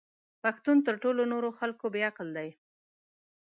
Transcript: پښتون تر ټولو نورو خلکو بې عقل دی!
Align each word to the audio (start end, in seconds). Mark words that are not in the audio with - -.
پښتون 0.43 0.77
تر 0.87 0.95
ټولو 1.03 1.21
نورو 1.31 1.49
خلکو 1.59 1.85
بې 1.93 2.01
عقل 2.09 2.27
دی! 2.37 2.49